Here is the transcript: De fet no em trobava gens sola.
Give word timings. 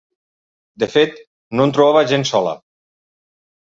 De 0.85 0.87
fet 0.95 1.21
no 1.59 1.69
em 1.71 1.77
trobava 1.79 2.05
gens 2.15 2.37
sola. 2.37 2.59